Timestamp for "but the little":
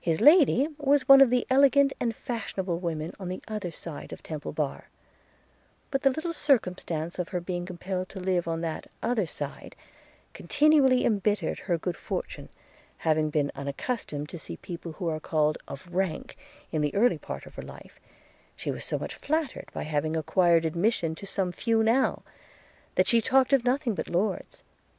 5.90-6.32